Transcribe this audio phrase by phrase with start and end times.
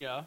[0.00, 0.22] Yeah.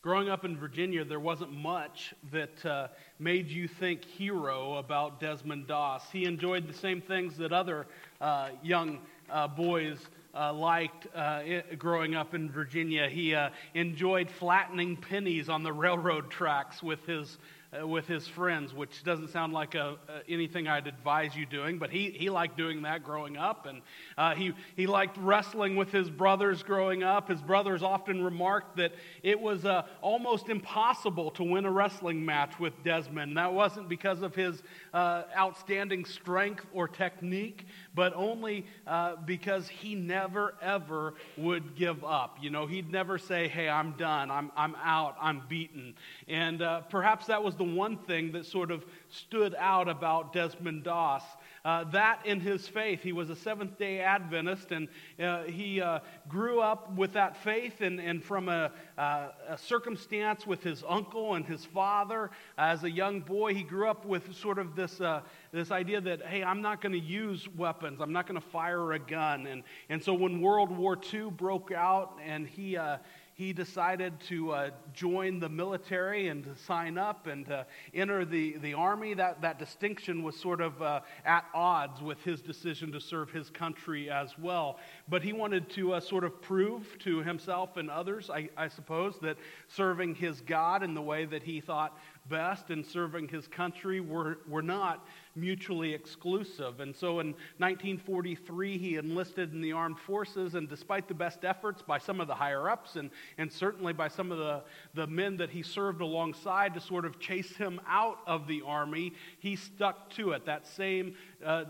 [0.00, 2.88] Growing up in Virginia, there wasn't much that uh,
[3.18, 6.10] made you think hero about Desmond Doss.
[6.10, 7.86] He enjoyed the same things that other
[8.22, 9.98] uh, young uh, boys
[10.34, 13.06] uh, liked uh, it, growing up in Virginia.
[13.06, 17.36] He uh, enjoyed flattening pennies on the railroad tracks with his
[17.84, 19.96] with his friends, which doesn't sound like a,
[20.28, 23.66] anything I'd advise you doing, but he, he liked doing that growing up.
[23.66, 23.82] And
[24.16, 27.28] uh, he, he liked wrestling with his brothers growing up.
[27.28, 32.58] His brothers often remarked that it was uh, almost impossible to win a wrestling match
[32.58, 33.36] with Desmond.
[33.36, 34.62] That wasn't because of his
[34.94, 42.36] uh, outstanding strength or technique, but only uh, because he never, ever would give up.
[42.40, 45.94] You know, he'd never say, hey, I'm done, I'm, I'm out, I'm beaten.
[46.28, 50.84] And uh, perhaps that was the one thing that sort of stood out about Desmond
[50.84, 51.22] Doss.
[51.66, 54.86] Uh, that in his faith, he was a Seventh day Adventist, and
[55.20, 60.46] uh, he uh, grew up with that faith and, and from a, uh, a, circumstance
[60.46, 62.30] with his uncle and his father.
[62.56, 65.22] As a young boy, he grew up with sort of this, uh,
[65.56, 68.92] this idea that, hey, I'm not going to use weapons, I'm not going to fire
[68.92, 69.46] a gun.
[69.46, 72.98] And, and so when World War II broke out and he uh,
[73.36, 78.56] he decided to uh, join the military and to sign up and uh, enter the,
[78.62, 79.12] the army.
[79.12, 83.50] That, that distinction was sort of uh, at odds with his decision to serve his
[83.50, 84.78] country as well.
[85.06, 89.18] But he wanted to uh, sort of prove to himself and others, I, I suppose,
[89.20, 89.36] that
[89.68, 91.98] serving his God in the way that he thought
[92.30, 95.06] best and serving his country were, were not
[95.36, 96.80] mutually exclusive.
[96.80, 101.82] And so in 1943, he enlisted in the armed forces, and despite the best efforts
[101.82, 104.62] by some of the higher ups and, and certainly by some of the,
[104.94, 109.12] the men that he served alongside to sort of chase him out of the army,
[109.38, 110.46] he stuck to it.
[110.46, 111.14] That same
[111.44, 111.64] uh,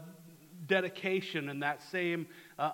[0.66, 2.26] dedication and that same
[2.58, 2.70] uh,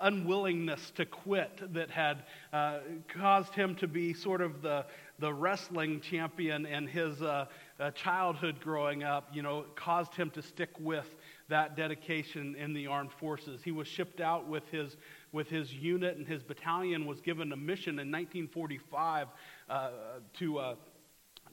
[0.00, 4.84] unwillingness to quit that had uh, caused him to be sort of the,
[5.18, 7.46] the wrestling champion in his uh,
[7.80, 11.14] uh, childhood growing up, you know, caused him to stick with
[11.48, 13.60] that dedication in the armed forces.
[13.62, 14.96] He was shipped out with his,
[15.32, 19.28] with his unit, and his battalion was given a mission in 1945
[19.68, 19.90] uh,
[20.38, 20.74] to uh,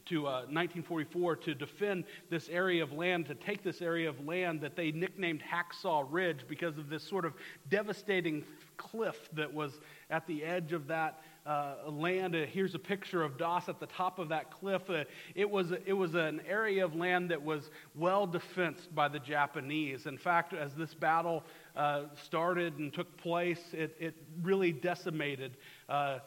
[0.05, 4.61] to uh, 1944 to defend this area of land, to take this area of land
[4.61, 7.33] that they nicknamed Hacksaw Ridge because of this sort of
[7.69, 8.43] devastating
[8.77, 9.79] cliff that was
[10.11, 12.35] at the edge of that uh, land.
[12.35, 14.89] Uh, here's a picture of Doss at the top of that cliff.
[14.89, 15.03] Uh,
[15.35, 20.05] it, was, it was an area of land that was well defensed by the Japanese.
[20.07, 21.43] In fact, as this battle
[21.75, 25.57] uh, started and took place, it, it really decimated
[25.87, 26.19] uh,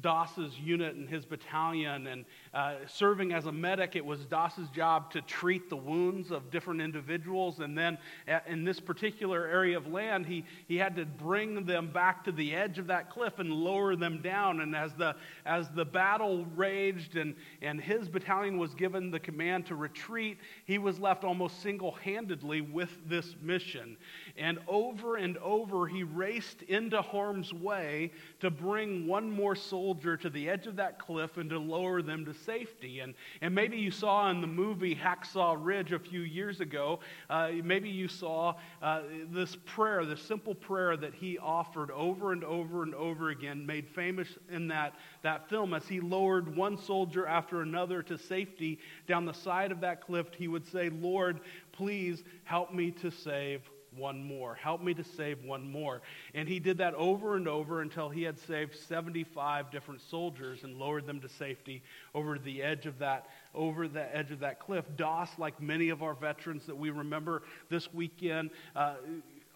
[0.00, 2.06] Doss's unit and his battalion.
[2.06, 6.50] And uh, serving as a medic, it was Doss's job to treat the wounds of
[6.50, 7.60] different individuals.
[7.60, 7.98] And then
[8.46, 12.54] in this particular area of land, he, he had to bring them back to the
[12.54, 14.60] edge of that cliff and lower them down.
[14.60, 15.14] And as the,
[15.44, 20.78] as the battle raged and, and his battalion was given the command to retreat, he
[20.78, 23.96] was left almost single handedly with this mission.
[24.36, 30.30] And over and over, he raced into harm's way to bring one more soldier to
[30.30, 33.00] the edge of that cliff and to lower them to safety.
[33.00, 37.00] And, and maybe you saw in the movie Hacksaw Ridge a few years ago,
[37.30, 42.44] uh, maybe you saw uh, this prayer, this simple prayer that he offered over and
[42.44, 47.26] over and over again, made famous in that, that film as he lowered one soldier
[47.26, 50.26] after another to safety down the side of that cliff.
[50.36, 51.40] He would say, Lord,
[51.72, 53.62] please help me to save
[53.98, 54.54] one more.
[54.54, 56.02] Help me to save one more.
[56.34, 60.76] And he did that over and over until he had saved 75 different soldiers and
[60.76, 61.82] lowered them to safety
[62.14, 64.84] over the edge of that over the edge of that cliff.
[64.96, 68.94] Doss, like many of our veterans that we remember this weekend, uh,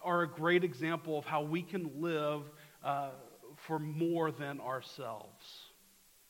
[0.03, 2.41] are a great example of how we can live
[2.83, 3.09] uh,
[3.55, 5.43] for more than ourselves.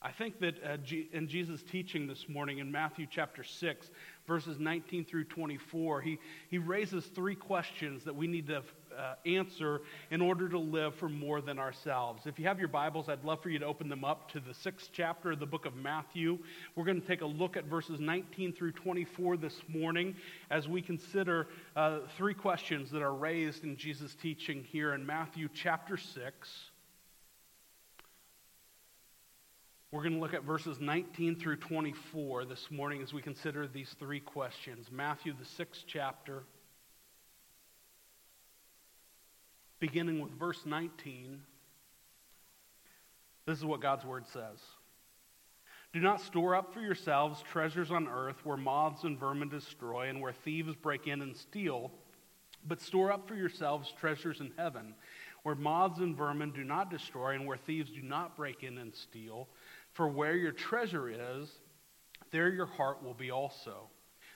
[0.00, 3.90] I think that uh, G- in Jesus' teaching this morning in Matthew chapter 6,
[4.26, 6.18] verses 19 through 24, he,
[6.48, 8.62] he raises three questions that we need to
[8.96, 12.26] uh, answer in order to live for more than ourselves.
[12.26, 14.54] If you have your Bibles, I'd love for you to open them up to the
[14.54, 16.38] sixth chapter of the book of Matthew.
[16.74, 20.14] We're going to take a look at verses 19 through 24 this morning
[20.50, 25.48] as we consider uh, three questions that are raised in Jesus' teaching here in Matthew
[25.52, 26.70] chapter 6
[29.94, 33.94] We're going to look at verses 19 through 24 this morning as we consider these
[33.96, 34.88] three questions.
[34.90, 36.42] Matthew, the sixth chapter,
[39.78, 41.42] beginning with verse 19.
[43.46, 44.58] This is what God's word says
[45.92, 50.20] Do not store up for yourselves treasures on earth where moths and vermin destroy and
[50.20, 51.92] where thieves break in and steal,
[52.66, 54.94] but store up for yourselves treasures in heaven
[55.44, 58.94] where moths and vermin do not destroy, and where thieves do not break in and
[58.94, 59.46] steal.
[59.94, 61.48] For where your treasure is,
[62.30, 63.88] there your heart will be also.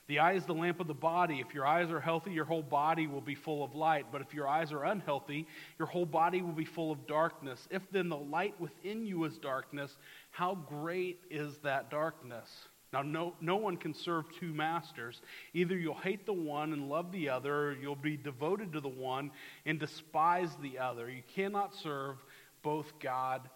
[0.07, 1.39] The eye is the lamp of the body.
[1.39, 4.07] If your eyes are healthy, your whole body will be full of light.
[4.11, 5.45] But if your eyes are unhealthy,
[5.77, 7.67] your whole body will be full of darkness.
[7.69, 9.97] If then the light within you is darkness,
[10.31, 12.49] how great is that darkness?
[12.91, 15.21] Now, no, no one can serve two masters.
[15.53, 18.87] Either you'll hate the one and love the other, or you'll be devoted to the
[18.89, 19.29] one
[19.67, 21.07] and despise the other.
[21.07, 22.15] You cannot serve
[22.63, 23.47] both God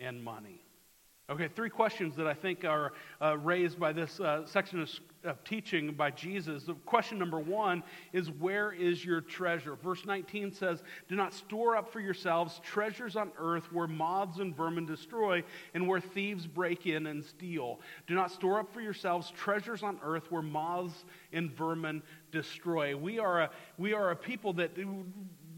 [0.00, 0.64] and money.
[1.30, 4.90] Okay, three questions that I think are uh, raised by this uh, section of,
[5.22, 6.64] of, teaching by Jesus.
[6.84, 9.76] Question number one is Where is your treasure?
[9.76, 14.54] Verse 19 says, Do not store up for yourselves treasures on earth where moths and
[14.54, 17.78] vermin destroy and where thieves break in and steal.
[18.08, 22.02] Do not store up for yourselves treasures on earth where moths and vermin
[22.32, 22.96] destroy.
[22.96, 24.72] We are a, we are a people that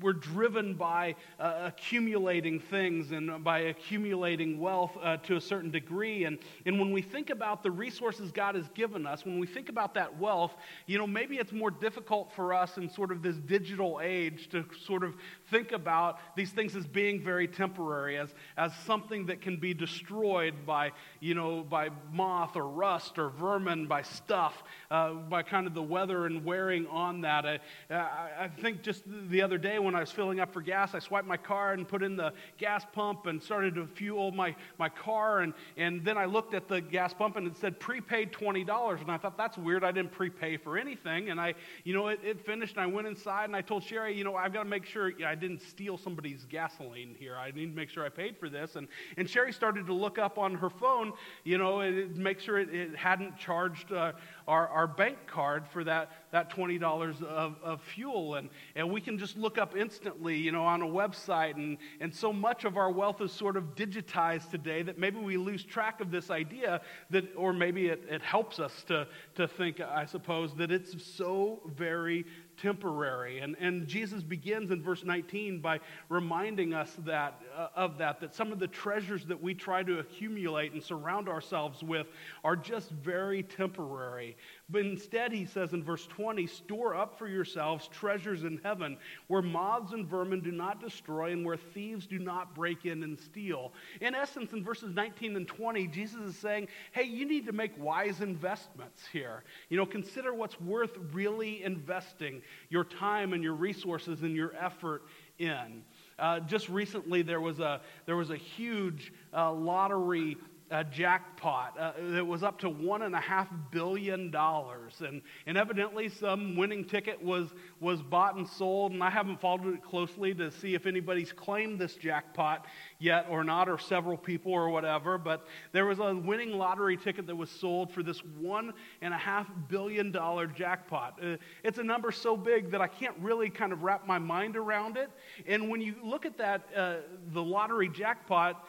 [0.00, 6.25] we're driven by uh, accumulating things and by accumulating wealth uh, to a certain degree.
[6.25, 9.69] And, and when we think about the resources God has given us, when we think
[9.69, 10.55] about that wealth,
[10.87, 14.64] you know, maybe it's more difficult for us in sort of this digital age to
[14.87, 15.14] sort of
[15.50, 20.55] think about these things as being very temporary, as, as something that can be destroyed
[20.67, 25.75] by, you know, by moth or rust or vermin, by stuff, uh, by kind of
[25.75, 27.44] the weather and wearing on that.
[27.44, 27.61] I,
[27.91, 31.27] I think just the other day when I was filling up for gas, I swiped
[31.27, 35.41] my car and put in the gas pump and started to fuel my, my car.
[35.41, 39.01] And, and then I looked at the gas pump and it said prepaid $20.
[39.01, 39.85] And I thought, that's weird.
[39.85, 41.31] I didn't prepay for anything.
[41.31, 41.55] And I,
[41.85, 44.37] you know, it, it finished and I went inside and I told Sherry, you know,
[44.37, 47.37] I've got to make sure I didn't steal somebody's gasoline here.
[47.37, 48.77] I need to make sure I paid for this.
[48.77, 51.13] And, and Sherry started to look up on her phone,
[51.45, 54.13] you know, and make sure it, it hadn't charged uh,
[54.46, 58.35] our, our bank card for that, that $20 of, of fuel.
[58.35, 61.55] And, and we can just look up instantly, you know, on a website.
[61.55, 65.37] And, and so much of our wealth is sort of digitized today that maybe we
[65.37, 66.81] lose track of this idea
[67.11, 69.06] that, or maybe it, it helps us to,
[69.37, 72.25] to think, I suppose, that it's so very
[72.56, 73.39] temporary.
[73.39, 78.35] And, and Jesus begins in verse 19 by reminding us that, uh, of that, that
[78.35, 82.06] some of the treasures that we try to accumulate and surround ourselves with
[82.43, 84.37] are just very temporary.
[84.71, 88.97] But instead, he says in verse 20, store up for yourselves treasures in heaven
[89.27, 93.21] where moths and vermin do not destroy and where thieves do not break in and
[93.21, 93.75] steal.
[94.01, 97.73] In essence, in verses 19 and 20, Jesus is saying, hey, you need to make
[97.79, 99.45] wise investments here.
[99.69, 102.41] You know, consider what's worth really investing
[102.71, 105.03] your time and your resources and your effort
[105.39, 105.83] in.
[106.19, 110.37] Uh, just recently, there was a, there was a huge uh, lottery
[110.71, 114.35] uh, jackpot uh, that was up to $1.5 billion.
[114.35, 117.49] And, and evidently, some winning ticket was,
[117.81, 118.93] was bought and sold.
[118.93, 122.67] And I haven't followed it closely to see if anybody's claimed this jackpot
[122.99, 125.19] yet or not, or several people or whatever.
[125.19, 130.12] But there was a winning lottery ticket that was sold for this $1.5 billion
[130.55, 131.19] jackpot.
[131.23, 134.56] Uh, it's a number so big that I can't really kind of wrap my mind
[134.56, 135.11] around it.
[135.46, 136.96] And when you look at that, uh,
[137.32, 138.67] the lottery jackpot,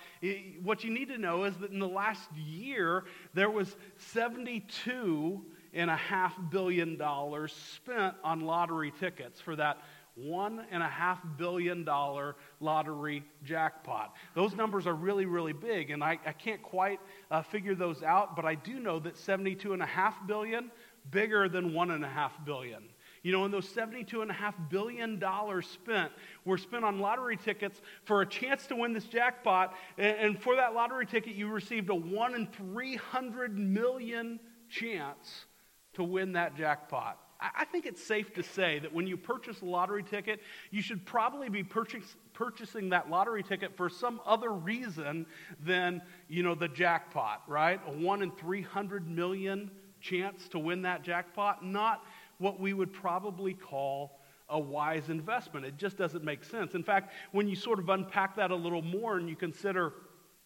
[0.64, 5.42] what you need to know is that in the last year, there was 72
[5.76, 9.78] and a half billion dollars spent on lottery tickets for that
[10.16, 14.14] one and a half billion dollar lottery jackpot.
[14.34, 17.00] Those numbers are really, really big, and I, I can't quite
[17.30, 20.72] uh, figure those out, but I do know that 72 and a half billion
[21.12, 22.84] bigger than one and a half billion.
[23.24, 25.20] You know, and those $72.5 billion
[25.64, 26.12] spent
[26.46, 29.74] were spent on lottery tickets for a chance to win this jackpot.
[29.98, 34.40] And for that lottery ticket, you received a 1 in 300 million
[34.70, 35.46] chance
[35.94, 37.18] to win that jackpot.
[37.56, 40.40] I think it's safe to say that when you purchase a lottery ticket,
[40.72, 45.26] you should probably be purchase, purchasing that lottery ticket for some other reason
[45.64, 47.80] than, you know, the jackpot, right?
[47.88, 49.70] A 1 in 300 million
[50.02, 52.04] chance to win that jackpot, not
[52.38, 55.66] what we would probably call a wise investment.
[55.66, 56.76] It just doesn't make sense.
[56.76, 59.94] In fact, when you sort of unpack that a little more and you consider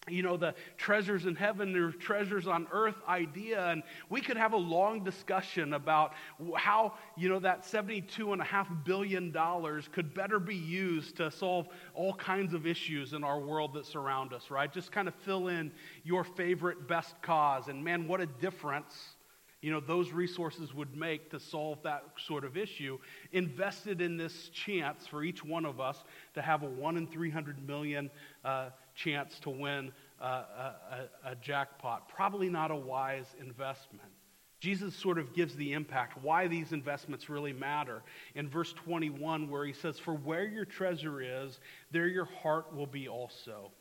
[0.10, 3.68] you know, the treasures in heaven or treasures on earth idea.
[3.68, 6.14] And we could have a long discussion about
[6.56, 9.34] how, you know, that $72.5 billion
[9.92, 14.34] could better be used to solve all kinds of issues in our world that surround
[14.34, 14.72] us, right?
[14.72, 15.72] Just kind of fill in
[16.04, 17.68] your favorite best cause.
[17.68, 19.16] And man, what a difference
[19.62, 22.98] you know, those resources would make to solve that sort of issue,
[23.34, 27.68] invested in this chance for each one of us to have a 1 in 300
[27.68, 28.10] million
[28.46, 32.10] uh, chance to win a, a, a jackpot.
[32.10, 34.10] Probably not a wise investment.
[34.60, 38.04] Jesus sort of gives the impact, why these investments really matter.
[38.36, 41.60] In verse 21, where he says, For where your treasure is,
[41.92, 43.72] there your heart will be also.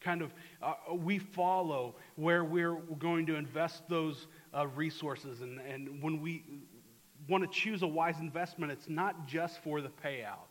[0.00, 0.32] Kind of,
[0.62, 5.40] uh, we follow where we're going to invest those uh, resources.
[5.40, 6.44] And, and when we
[7.26, 10.47] want to choose a wise investment, it's not just for the payout.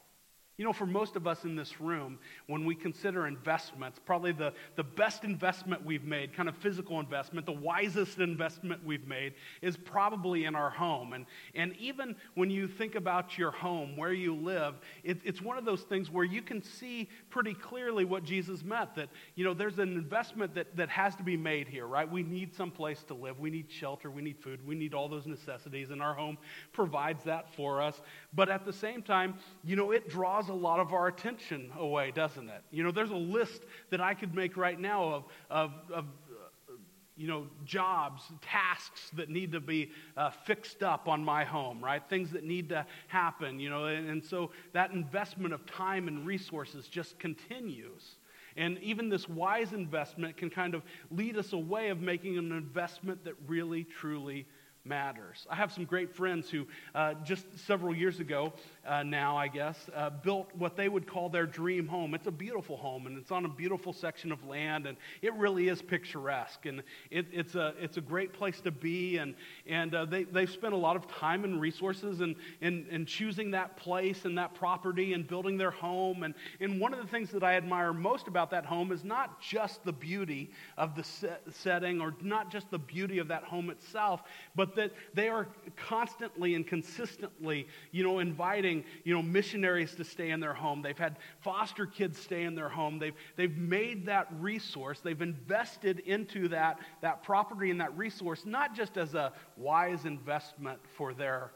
[0.58, 4.54] You know, for most of us in this room, when we consider investments, probably the,
[4.76, 9.78] the best investment we've made, kind of physical investment, the wisest investment we've made, is
[9.78, 11.14] probably in our home.
[11.14, 15.60] And, and even when you think about your home, where you live, it, it's one
[15.60, 19.54] of those things where you can see pretty clearly what Jesus meant that, you know,
[19.54, 22.12] there's an investment that, that has to be made here, right?
[22.12, 23.40] We need some place to live.
[23.40, 24.10] We need shelter.
[24.10, 24.66] We need food.
[24.66, 26.40] We need all those necessities, and our home
[26.74, 28.02] provides that for us.
[28.34, 31.72] But at the same time, you know, it draws draws a lot of our attention
[31.78, 32.64] away, doesn't it?
[32.72, 36.74] You know, there's a list that I could make right now of, of, of uh,
[37.16, 42.02] you know, jobs, tasks that need to be uh, fixed up on my home, right?
[42.10, 46.26] Things that need to happen, you know, and, and so that investment of time and
[46.26, 48.18] resources just continues.
[48.56, 53.24] And even this wise investment can kind of lead us away of making an investment
[53.26, 54.48] that really, truly
[54.88, 55.46] matters.
[55.50, 56.66] I have some great friends who
[56.96, 58.54] uh, just several years ago
[58.86, 62.14] uh, now, I guess, uh, built what they would call their dream home.
[62.14, 65.68] It's a beautiful home and it's on a beautiful section of land and it really
[65.68, 69.18] is picturesque and it, it's, a, it's a great place to be.
[69.18, 69.36] And,
[69.68, 73.52] and uh, they, they've spent a lot of time and resources in, in, in choosing
[73.52, 76.24] that place and that property and building their home.
[76.24, 79.42] And, and one of the things that I admire most about that home is not
[79.42, 83.70] just the beauty of the set, setting or not just the beauty of that home
[83.70, 84.24] itself,
[84.56, 90.32] but that they are constantly and consistently, you know, inviting, you know, missionaries to stay
[90.32, 90.82] in their home.
[90.82, 92.98] They've had foster kids stay in their home.
[92.98, 98.76] They've, they've made that resource, they've invested into that, that property and that resource, not
[98.76, 101.52] just as a wise investment for their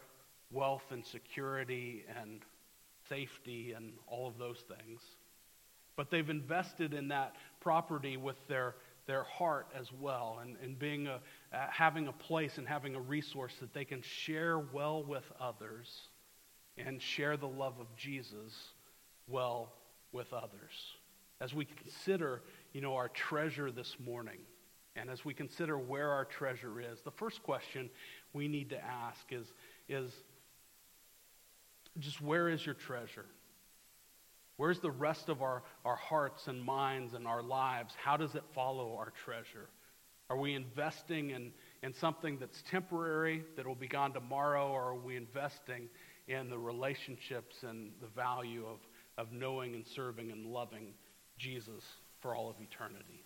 [0.51, 2.41] wealth and security and
[3.07, 5.01] safety and all of those things,
[5.95, 8.75] but they've invested in that property with their
[9.07, 11.19] their heart as well and, and being a,
[11.53, 16.01] uh, having a place and having a resource that they can share well with others
[16.77, 18.71] and share the love of Jesus
[19.27, 19.73] well
[20.11, 20.95] with others.
[21.39, 22.41] As we consider,
[22.73, 24.39] you know, our treasure this morning,
[24.95, 27.89] and as we consider where our treasure is, the first question
[28.33, 29.51] we need to ask is,
[29.89, 30.11] is
[31.99, 33.25] just where is your treasure?
[34.57, 37.93] Where's the rest of our, our hearts and minds and our lives?
[38.01, 39.69] How does it follow our treasure?
[40.31, 41.51] Are we investing in,
[41.83, 45.89] in something that's temporary, that will be gone tomorrow, or are we investing
[46.29, 48.79] in the relationships and the value of,
[49.17, 50.93] of knowing and serving and loving
[51.37, 51.83] Jesus
[52.21, 53.25] for all of eternity?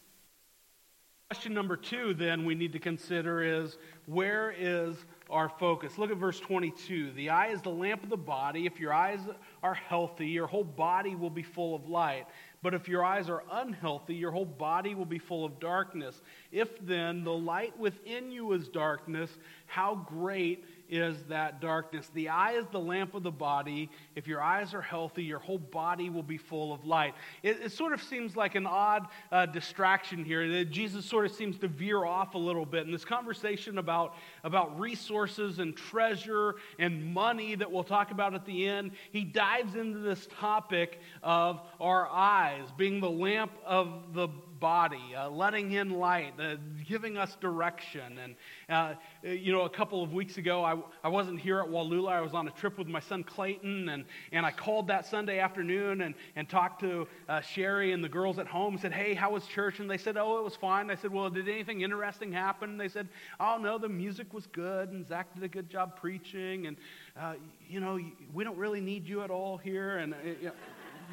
[1.29, 4.95] Question number two, then, we need to consider is where is
[5.29, 5.99] our focus?
[5.99, 7.13] Look at verse 22.
[7.13, 8.65] The eye is the lamp of the body.
[8.65, 9.19] If your eyes
[9.61, 12.25] are healthy, your whole body will be full of light.
[12.65, 16.19] But if your eyes are unhealthy, your whole body will be full of darkness.
[16.51, 19.29] If then the light within you is darkness,
[19.67, 22.09] how great is that darkness.
[22.13, 23.89] The eye is the lamp of the body.
[24.15, 27.13] If your eyes are healthy, your whole body will be full of light.
[27.43, 30.63] It, it sort of seems like an odd uh, distraction here.
[30.65, 32.85] Jesus sort of seems to veer off a little bit.
[32.85, 38.45] In this conversation about, about resources and treasure and money that we'll talk about at
[38.45, 44.27] the end, he dives into this topic of our eyes being the lamp of the
[44.59, 46.55] body, uh, letting in light, uh,
[46.87, 48.17] giving us direction.
[48.17, 48.35] And,
[48.69, 52.11] uh, you know, a couple of weeks ago, I, I wasn't here at Wallula.
[52.11, 55.39] I was on a trip with my son Clayton, and, and I called that Sunday
[55.39, 59.13] afternoon and, and talked to uh, Sherry and the girls at home and said, Hey,
[59.13, 59.79] how was church?
[59.79, 60.89] And they said, Oh, it was fine.
[60.89, 62.71] I said, Well, did anything interesting happen?
[62.71, 63.07] And they said,
[63.39, 66.77] Oh, no, the music was good, and Zach did a good job preaching, and,
[67.19, 67.33] uh,
[67.69, 67.99] you know,
[68.33, 70.51] we don't really need you at all here, and uh,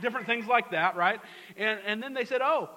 [0.01, 1.21] different things like that, right?
[1.57, 2.71] And, and then they said, Oh,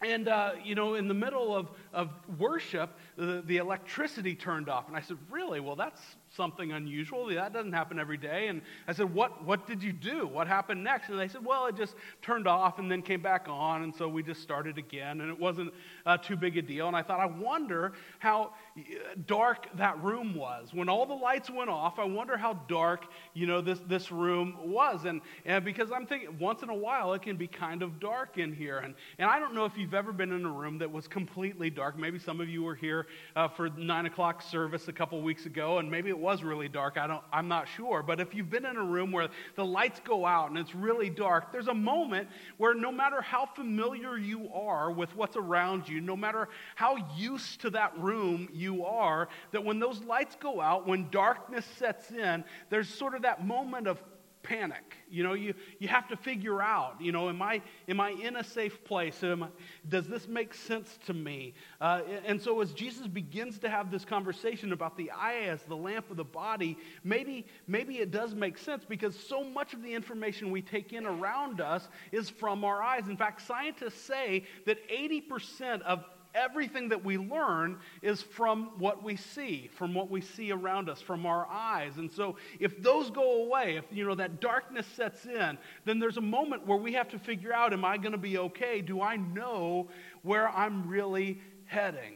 [0.00, 4.86] and, uh, you know, in the middle of, of worship, the, the electricity turned off.
[4.86, 5.58] And I said, Really?
[5.58, 7.26] Well, that's something unusual.
[7.26, 8.48] That doesn't happen every day.
[8.48, 10.26] And I said, what, what did you do?
[10.26, 11.08] What happened next?
[11.08, 13.82] And they said, Well, it just turned off and then came back on.
[13.82, 15.20] And so we just started again.
[15.20, 15.74] And it wasn't
[16.06, 16.86] uh, too big a deal.
[16.86, 18.82] And I thought, I wonder how uh,
[19.26, 20.72] dark that room was.
[20.72, 24.56] When all the lights went off, I wonder how dark, you know, this, this room
[24.62, 25.06] was.
[25.06, 28.38] And, and because I'm thinking, once in a while, it can be kind of dark
[28.38, 28.78] in here.
[28.78, 31.68] And, and I don't know if you've ever been in a room that was completely
[31.68, 31.98] dark.
[31.98, 35.78] Maybe some of you were here uh, for nine o'clock service a couple weeks ago,
[35.78, 36.96] and maybe it was really dark.
[36.96, 38.02] I don't, I'm not sure.
[38.02, 41.10] But if you've been in a room where the lights go out and it's really
[41.10, 46.00] dark, there's a moment where no matter how familiar you are with what's around you,
[46.00, 50.86] no matter how used to that room you are, that when those lights go out,
[50.86, 54.02] when darkness sets in, there's sort of that moment of
[54.48, 54.96] panic.
[55.10, 58.36] You know, you, you have to figure out, you know, am I, am I in
[58.36, 59.22] a safe place?
[59.22, 59.48] Am I,
[59.88, 61.52] does this make sense to me?
[61.80, 65.76] Uh, and so as Jesus begins to have this conversation about the eye as the
[65.76, 69.92] lamp of the body, maybe, maybe it does make sense because so much of the
[69.92, 73.08] information we take in around us is from our eyes.
[73.08, 76.04] In fact, scientists say that 80% of
[76.34, 81.00] everything that we learn is from what we see, from what we see around us,
[81.00, 81.96] from our eyes.
[81.96, 86.16] And so if those go away, if you know that darkness sets in, then there's
[86.16, 88.80] a moment where we have to figure out am I going to be okay?
[88.80, 89.88] Do I know
[90.22, 92.14] where I'm really heading?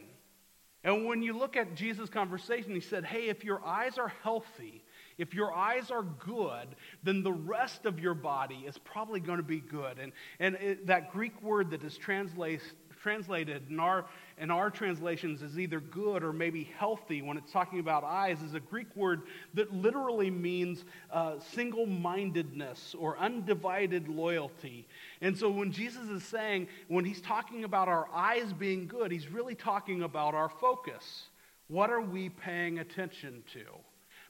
[0.83, 4.83] And when you look at Jesus' conversation, he said, Hey, if your eyes are healthy,
[5.17, 9.43] if your eyes are good, then the rest of your body is probably going to
[9.43, 9.99] be good.
[9.99, 12.61] And, and it, that Greek word that is translated
[13.03, 14.05] translated in our,
[14.37, 18.53] in our translations as either good or maybe healthy when it's talking about eyes is
[18.53, 24.87] a Greek word that literally means uh, single mindedness or undivided loyalty.
[25.21, 29.27] And so when Jesus is saying, when he's talking about our eyes being good, he's
[29.27, 31.27] really talking about our focus.
[31.67, 33.59] What are we paying attention to?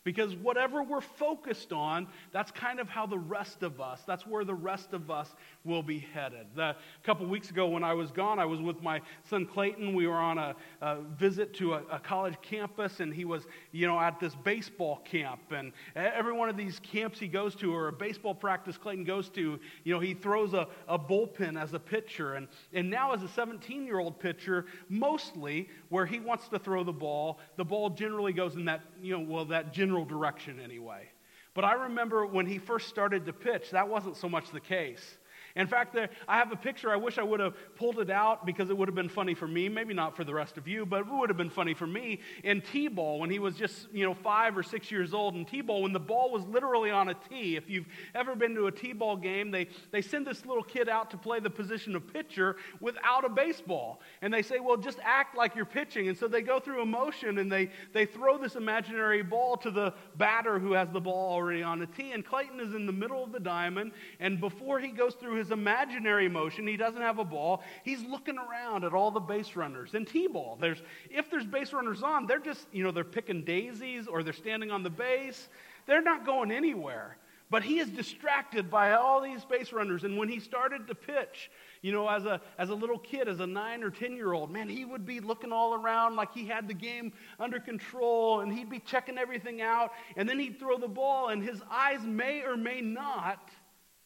[0.03, 4.43] Because whatever we're focused on, that's kind of how the rest of us, that's where
[4.43, 5.33] the rest of us
[5.63, 6.47] will be headed.
[6.55, 9.95] The, a couple weeks ago when I was gone, I was with my son Clayton.
[9.95, 13.87] We were on a, a visit to a, a, college campus, and he was, you
[13.87, 15.39] know, at this baseball camp.
[15.51, 19.29] And every one of these camps he goes to, or a baseball practice Clayton goes
[19.29, 22.33] to, you know, he throws a, a bullpen as a pitcher.
[22.33, 26.83] And, and now, as a 17 year old pitcher, mostly where he wants to throw
[26.83, 31.09] the ball, the ball generally goes in that, you know, well, that general direction anyway.
[31.53, 35.17] But I remember when he first started to pitch, that wasn't so much the case.
[35.55, 36.89] In fact, there, I have a picture.
[36.89, 39.47] I wish I would have pulled it out because it would have been funny for
[39.47, 39.69] me.
[39.69, 42.21] Maybe not for the rest of you, but it would have been funny for me.
[42.43, 45.45] In T ball, when he was just, you know, five or six years old, in
[45.45, 47.55] T ball, when the ball was literally on a tee.
[47.55, 50.89] If you've ever been to a T ball game, they, they send this little kid
[50.89, 54.01] out to play the position of pitcher without a baseball.
[54.23, 56.07] And they say, well, just act like you're pitching.
[56.07, 59.69] And so they go through a motion and they, they throw this imaginary ball to
[59.69, 62.11] the batter who has the ball already on the tee.
[62.11, 63.91] And Clayton is in the middle of the diamond.
[64.19, 66.65] And before he goes through his his imaginary motion.
[66.65, 67.61] He doesn't have a ball.
[67.83, 69.93] He's looking around at all the base runners.
[69.93, 74.07] In T-ball, there's if there's base runners on, they're just, you know, they're picking daisies
[74.07, 75.49] or they're standing on the base.
[75.85, 77.17] They're not going anywhere.
[77.49, 80.05] But he is distracted by all these base runners.
[80.05, 81.51] And when he started to pitch,
[81.83, 84.49] you know, as a, as a little kid, as a nine or 10 year old,
[84.49, 88.51] man, he would be looking all around like he had the game under control and
[88.51, 89.91] he'd be checking everything out.
[90.15, 93.51] And then he'd throw the ball, and his eyes may or may not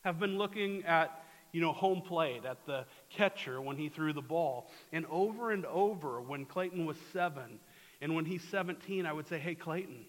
[0.02, 4.22] have been looking at you know, home plate at the catcher when he threw the
[4.22, 4.70] ball.
[4.92, 7.60] And over and over, when Clayton was seven,
[8.02, 10.06] and when he's 17, I would say, hey, Clayton,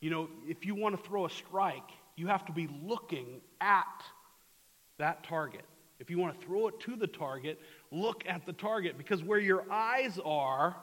[0.00, 3.84] you know, if you want to throw a strike, you have to be looking at
[4.98, 5.64] that target.
[5.98, 7.58] If you want to throw it to the target,
[7.90, 10.76] look at the target because where your eyes are,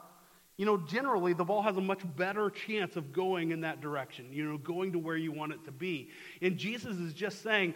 [0.57, 4.27] you know, generally the ball has a much better chance of going in that direction,
[4.31, 6.09] you know, going to where you want it to be.
[6.43, 7.73] And Jesus is just saying,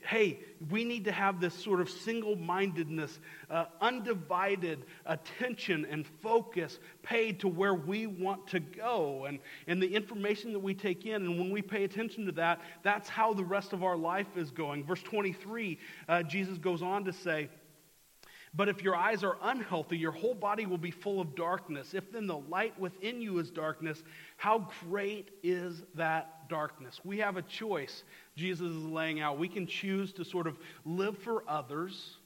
[0.00, 0.40] hey,
[0.70, 3.18] we need to have this sort of single mindedness,
[3.50, 9.94] uh, undivided attention and focus paid to where we want to go and, and the
[9.94, 11.26] information that we take in.
[11.26, 14.50] And when we pay attention to that, that's how the rest of our life is
[14.50, 14.82] going.
[14.82, 17.50] Verse 23, uh, Jesus goes on to say,
[18.54, 21.94] but if your eyes are unhealthy, your whole body will be full of darkness.
[21.94, 24.02] If then the light within you is darkness,
[24.36, 27.00] how great is that darkness?
[27.04, 28.04] We have a choice,
[28.36, 29.38] Jesus is laying out.
[29.38, 32.17] We can choose to sort of live for others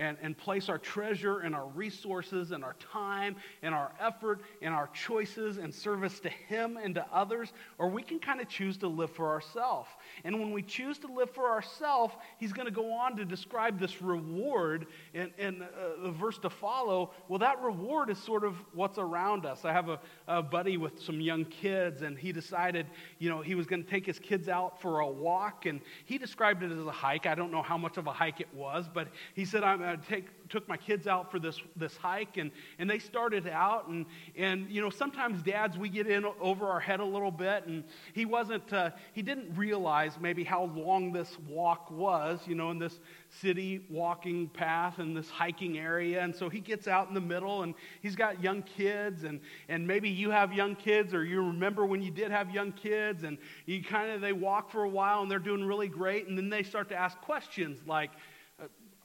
[0.00, 4.72] and, and place our treasure and our resources and our time and our effort and
[4.74, 8.78] our choices and service to Him and to others, or we can kind of choose
[8.78, 9.90] to live for ourselves.
[10.24, 13.78] And when we choose to live for ourselves, He's going to go on to describe
[13.78, 17.10] this reward in, in uh, the verse to follow.
[17.28, 19.66] Well, that reward is sort of what's around us.
[19.66, 22.86] I have a, a buddy with some young kids, and he decided,
[23.18, 26.16] you know, he was going to take his kids out for a walk, and he
[26.16, 27.26] described it as a hike.
[27.26, 29.96] I don't know how much of a hike it was, but he said, I'm I
[29.96, 33.88] take, took my kids out for this, this hike, and, and they started out.
[33.88, 37.66] And, and, you know, sometimes dads, we get in over our head a little bit.
[37.66, 42.70] And he wasn't, uh, he didn't realize maybe how long this walk was, you know,
[42.70, 46.22] in this city walking path and this hiking area.
[46.22, 49.24] And so he gets out in the middle, and he's got young kids.
[49.24, 52.72] And, and maybe you have young kids, or you remember when you did have young
[52.72, 56.28] kids, and you kind of, they walk for a while, and they're doing really great.
[56.28, 58.10] And then they start to ask questions like,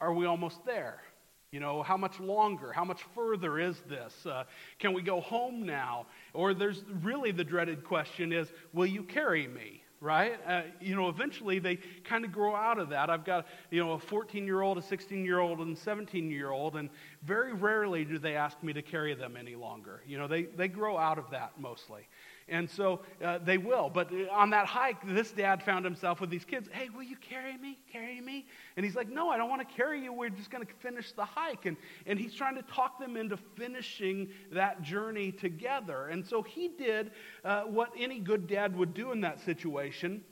[0.02, 1.02] Are we almost there?
[1.52, 2.74] You know, how much longer?
[2.74, 4.14] How much further is this?
[4.26, 4.44] Uh,
[4.78, 6.06] can we go home now?
[6.34, 9.82] Or there's really the dreaded question is, will you carry me?
[10.02, 10.38] Right?
[10.46, 13.10] Uh, you know, eventually they kind of grow out of that.
[13.10, 16.30] I've got, you know, a 14 year old, a 16 year old, and a 17
[16.30, 16.90] year old, and
[17.24, 20.02] very rarely do they ask me to carry them any longer.
[20.06, 22.08] You know, they, they grow out of that mostly.
[22.48, 23.90] And so uh, they will.
[23.90, 26.70] But uh, on that hike, this dad found himself with these kids.
[26.72, 27.80] Hey, will you carry me?
[27.92, 28.46] Carry me?
[28.78, 30.14] And he's like, No, I don't want to carry you.
[30.14, 31.66] We're just going to finish the hike.
[31.66, 36.08] And, and he's trying to talk them into finishing that journey together.
[36.08, 37.12] And so he did
[37.44, 40.24] uh, what any good dad would do in that situation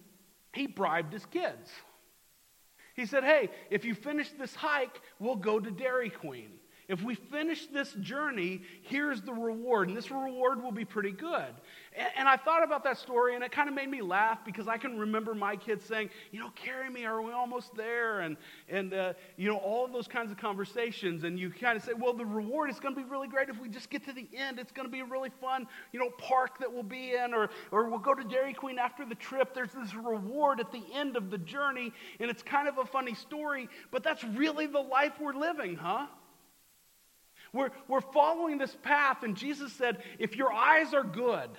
[0.53, 1.69] he bribed his kids.
[2.95, 6.51] He said, Hey, if you finish this hike, we'll go to Dairy Queen.
[6.87, 11.53] If we finish this journey, here's the reward, and this reward will be pretty good.
[11.95, 14.67] And, and I thought about that story, and it kind of made me laugh because
[14.67, 18.21] I can remember my kids saying, you know, carry me, are we almost there?
[18.21, 18.37] And,
[18.69, 21.23] and uh, you know, all of those kinds of conversations.
[21.23, 23.59] And you kind of say, well, the reward is going to be really great if
[23.59, 24.59] we just get to the end.
[24.59, 27.49] It's going to be a really fun, you know, park that we'll be in, or,
[27.71, 29.53] or we'll go to Dairy Queen after the trip.
[29.53, 33.15] There's this reward at the end of the journey, and it's kind of a funny
[33.15, 36.07] story, but that's really the life we're living, huh?
[37.53, 41.49] We're, we're following this path, and Jesus said, if your eyes are good,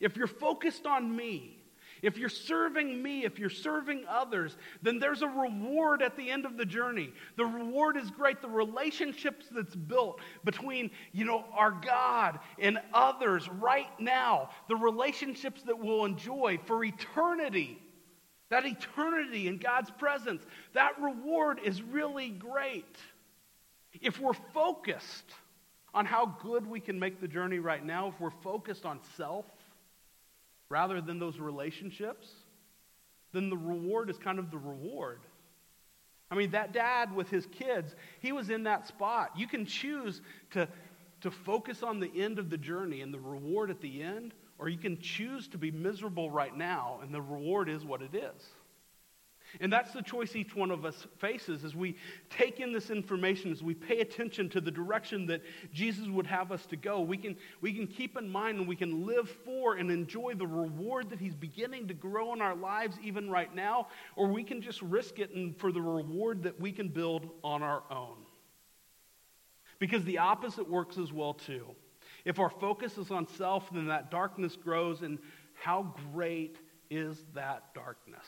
[0.00, 1.60] if you're focused on me,
[2.02, 6.46] if you're serving me, if you're serving others, then there's a reward at the end
[6.46, 7.12] of the journey.
[7.36, 8.40] The reward is great.
[8.40, 15.62] The relationships that's built between, you know, our God and others right now, the relationships
[15.62, 17.78] that we'll enjoy for eternity,
[18.48, 22.96] that eternity in God's presence, that reward is really great.
[24.00, 25.32] If we're focused
[25.92, 29.44] on how good we can make the journey right now, if we're focused on self
[30.70, 32.28] rather than those relationships,
[33.32, 35.20] then the reward is kind of the reward.
[36.30, 39.32] I mean, that dad with his kids, he was in that spot.
[39.36, 40.68] You can choose to,
[41.22, 44.68] to focus on the end of the journey and the reward at the end, or
[44.68, 48.46] you can choose to be miserable right now, and the reward is what it is.
[49.58, 51.96] And that's the choice each one of us faces as we
[52.28, 56.52] take in this information, as we pay attention to the direction that Jesus would have
[56.52, 57.00] us to go.
[57.00, 60.46] We can, we can keep in mind and we can live for and enjoy the
[60.46, 64.62] reward that He's beginning to grow in our lives even right now, or we can
[64.62, 68.18] just risk it and for the reward that we can build on our own.
[69.80, 71.66] Because the opposite works as well, too.
[72.24, 75.18] If our focus is on self, then that darkness grows, and
[75.54, 76.58] how great
[76.90, 78.26] is that darkness?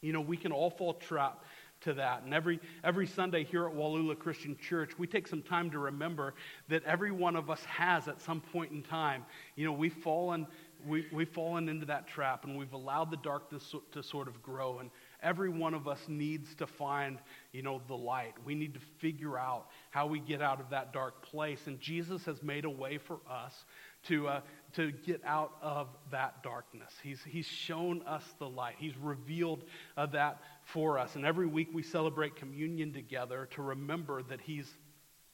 [0.00, 1.44] You know, we can all fall trap
[1.80, 2.22] to that.
[2.22, 6.34] And every, every Sunday here at Wallula Christian Church, we take some time to remember
[6.68, 9.24] that every one of us has at some point in time.
[9.54, 10.46] You know, we've fallen,
[10.86, 14.78] we, we've fallen into that trap and we've allowed the darkness to sort of grow.
[14.78, 14.90] And
[15.22, 17.18] every one of us needs to find,
[17.52, 18.34] you know, the light.
[18.44, 21.66] We need to figure out how we get out of that dark place.
[21.66, 23.64] And Jesus has made a way for us
[24.04, 24.40] to, uh,
[24.74, 26.92] to get out of that darkness.
[27.02, 29.64] He's, he's shown us the light, He's revealed
[29.96, 31.16] uh, that for us.
[31.16, 34.70] And every week we celebrate communion together to remember that He's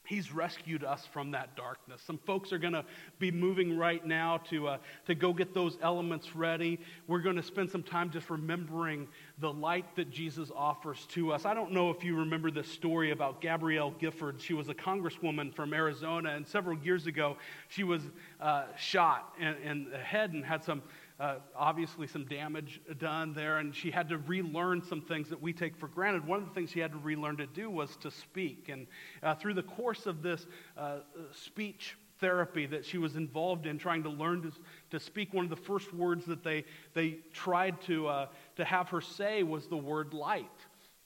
[0.06, 2.02] He's rescued us from that darkness.
[2.06, 2.84] Some folks are going to
[3.18, 6.78] be moving right now to, uh, to go get those elements ready.
[7.06, 11.46] We're going to spend some time just remembering the light that Jesus offers to us.
[11.46, 14.40] I don't know if you remember this story about Gabrielle Gifford.
[14.40, 17.36] She was a congresswoman from Arizona, and several years ago,
[17.68, 18.02] she was
[18.40, 20.82] uh, shot in, in the head and had some
[21.20, 25.52] uh, obviously some damage done there, and she had to relearn some things that we
[25.52, 26.26] take for granted.
[26.26, 28.68] One of the things she had to relearn to do was to speak.
[28.68, 28.86] And
[29.22, 30.46] uh, through the course of this
[30.76, 30.98] uh,
[31.32, 34.52] speech therapy that she was involved in, trying to learn to,
[34.90, 38.88] to speak, one of the first words that they, they tried to, uh, to have
[38.88, 40.46] her say was the word light.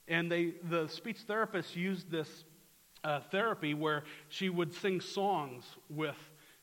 [0.06, 2.44] And they, the speech therapist used this
[3.04, 6.16] uh, therapy where she would sing songs with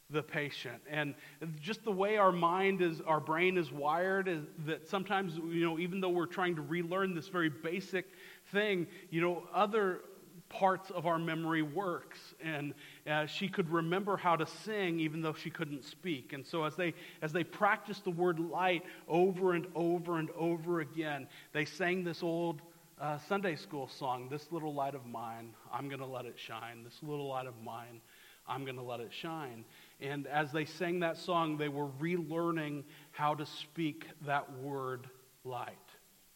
[0.10, 0.82] the patient.
[0.90, 1.16] And
[1.60, 5.80] just the way our mind is, our brain is wired, is that sometimes, you know,
[5.80, 8.06] even though we're trying to relearn this very basic
[8.52, 10.02] thing, you know, other
[10.48, 12.74] parts of our memory works and
[13.10, 16.76] uh, she could remember how to sing even though she couldn't speak and so as
[16.76, 22.04] they as they practiced the word light over and over and over again they sang
[22.04, 22.62] this old
[23.00, 26.84] uh, Sunday school song, This Little Light of Mine, I'm going to let it shine.
[26.84, 28.02] This little light of mine,
[28.48, 29.66] I'm going to let it shine.
[30.02, 35.08] And as they sang that song, they were relearning how to speak that word
[35.44, 35.78] light.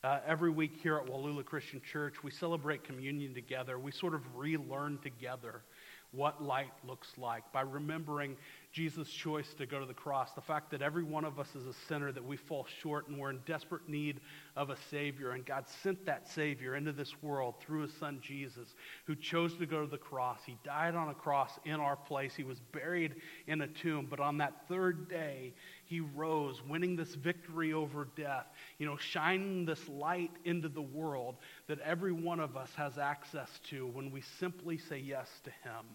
[0.01, 3.77] Uh, every week here at Wallula Christian Church, we celebrate communion together.
[3.77, 5.63] We sort of relearn together
[6.11, 8.37] what light looks like by remembering
[8.71, 11.65] Jesus' choice to go to the cross, the fact that every one of us is
[11.65, 14.19] a sinner, that we fall short and we're in desperate need
[14.55, 15.31] of a Savior.
[15.31, 19.65] And God sent that Savior into this world through His Son Jesus, who chose to
[19.65, 20.41] go to the cross.
[20.45, 23.15] He died on a cross in our place, He was buried
[23.47, 24.05] in a tomb.
[24.07, 25.53] But on that third day,
[25.85, 28.45] He rose, winning this victory over death,
[28.77, 33.49] you know, shining this light into the world that every one of us has access
[33.69, 35.85] to when we simply say yes to Him.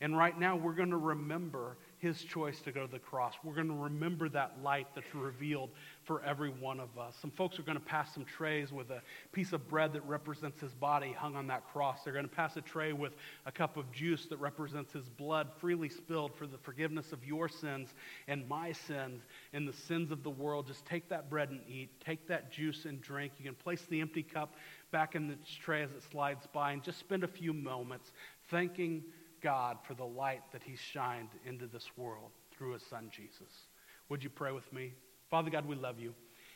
[0.00, 3.34] And right now, we're going to remember his choice to go to the cross.
[3.44, 5.70] We're going to remember that light that's revealed
[6.02, 7.14] for every one of us.
[7.22, 10.60] Some folks are going to pass some trays with a piece of bread that represents
[10.60, 12.02] his body hung on that cross.
[12.02, 13.12] They're going to pass a tray with
[13.46, 17.48] a cup of juice that represents his blood freely spilled for the forgiveness of your
[17.48, 17.94] sins
[18.26, 20.66] and my sins and the sins of the world.
[20.66, 21.88] Just take that bread and eat.
[22.04, 23.34] Take that juice and drink.
[23.38, 24.56] You can place the empty cup
[24.90, 28.10] back in the tray as it slides by and just spend a few moments
[28.50, 29.04] thanking
[29.42, 33.66] God for the light that He's shined into this world through His Son Jesus.
[34.08, 34.92] Would you pray with me?
[35.30, 36.14] Father God, we love you.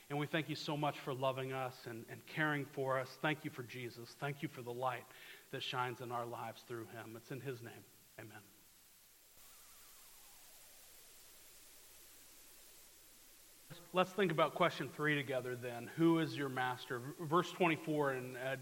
[0.09, 3.18] And we thank you so much for loving us and, and caring for us.
[3.20, 4.14] Thank you for Jesus.
[4.20, 5.05] Thank you for the light
[5.51, 7.14] that shines in our lives through him.
[7.16, 7.72] It's in his name.
[8.20, 8.38] Amen.
[13.92, 15.90] Let's think about question three together then.
[15.96, 17.01] Who is your master?
[17.20, 18.57] Verse 24 in uh,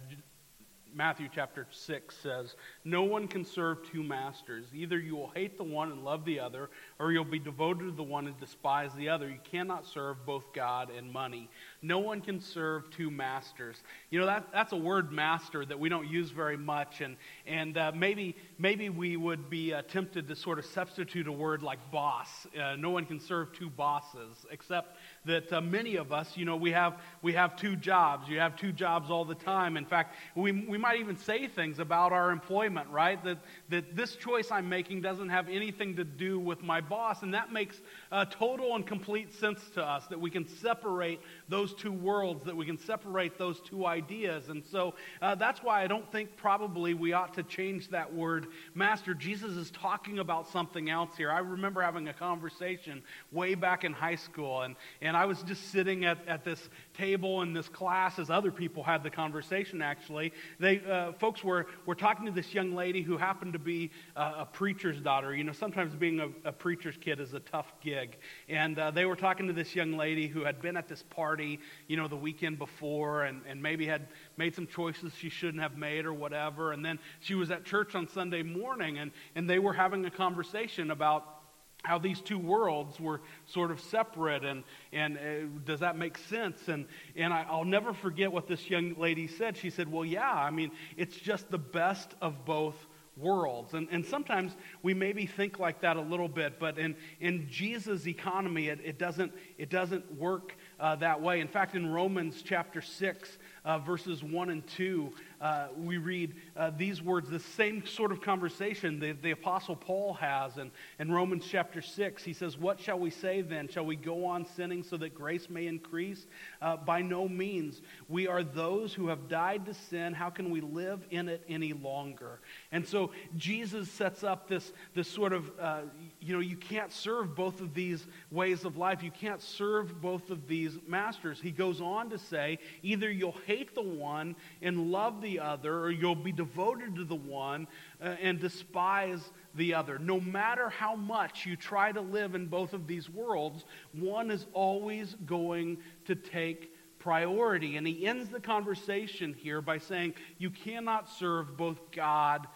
[0.97, 2.55] Matthew chapter 6 says,
[2.85, 4.67] No one can serve two masters.
[4.73, 7.91] Either you will hate the one and love the other, or you'll be devoted to
[7.91, 9.29] the one and despise the other.
[9.29, 11.51] You cannot serve both God and money.
[11.83, 13.83] No one can serve two masters.
[14.11, 17.77] You know, that, that's a word master that we don't use very much, and, and
[17.77, 21.79] uh, maybe, maybe we would be uh, tempted to sort of substitute a word like
[21.91, 22.47] boss.
[22.57, 26.57] Uh, no one can serve two bosses, except that uh, many of us, you know,
[26.57, 28.29] we have, we have two jobs.
[28.29, 29.77] You have two jobs all the time.
[29.77, 33.23] In fact, we, we might even say things about our employment, right?
[33.25, 33.39] That,
[33.71, 37.23] that this choice I'm making doesn't have anything to do with my boss.
[37.23, 37.81] And that makes
[38.13, 42.57] uh, total and complete sense to us that we can separate those two worlds, that
[42.57, 44.49] we can separate those two ideas.
[44.49, 48.49] And so uh, that's why I don't think probably we ought to change that word
[48.75, 49.15] master.
[49.15, 51.31] Jesus is talking about something else here.
[51.31, 55.41] I remember having a conversation way back in high school, and, and and I was
[55.45, 59.81] just sitting at, at this table in this class as other people had the conversation,
[59.81, 60.33] actually.
[60.59, 64.39] They, uh, folks were, were talking to this young lady who happened to be uh,
[64.39, 65.33] a preacher's daughter.
[65.33, 68.17] You know, sometimes being a, a preacher's kid is a tough gig.
[68.49, 71.61] And uh, they were talking to this young lady who had been at this party,
[71.87, 75.79] you know, the weekend before and, and maybe had made some choices she shouldn't have
[75.79, 76.73] made or whatever.
[76.73, 80.11] And then she was at church on Sunday morning and, and they were having a
[80.11, 81.44] conversation about
[81.85, 85.21] how these two worlds were sort of separate and, and uh,
[85.65, 86.69] does that make sense?
[86.69, 89.57] And, and I, i'll never forget what this young lady said.
[89.57, 92.75] She said well yeah i mean it's just the best of both
[93.17, 93.75] worlds.
[93.75, 98.09] And, and sometimes we maybe think like that a little bit but in, in jesus
[98.09, 101.41] economy it, it, doesn't, it doesn't work uh, that way.
[101.41, 105.13] In fact in romans chapter 6 uh, verses 1 and 2,
[105.45, 110.15] uh, we read uh, these words, the same sort of conversation that the Apostle Paul
[110.15, 112.23] has in, in Romans chapter 6.
[112.23, 113.69] He says, What shall we say then?
[113.69, 116.27] Shall we go on sinning so that grace may increase?
[116.63, 117.83] Uh, by no means.
[118.09, 120.15] We are those who have died to sin.
[120.15, 122.41] How can we live in it any longer?
[122.71, 125.81] And so Jesus sets up this, this sort of, uh,
[126.21, 129.03] you know, you can't serve both of these ways of life.
[129.03, 131.41] You can't serve both of these masters.
[131.41, 135.81] He goes on to say, either you'll hate hate the one and love the other,
[135.81, 137.67] or you'll be devoted to the one
[138.03, 139.99] uh, and despise the other.
[139.99, 144.47] No matter how much you try to live in both of these worlds, one is
[144.53, 147.77] always going to take priority.
[147.77, 152.47] And he ends the conversation here by saying, You cannot serve both God